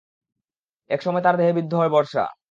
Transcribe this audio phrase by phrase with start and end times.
[0.89, 2.23] এক সময় তার দেহে বিদ্ধ হয় বর্শা।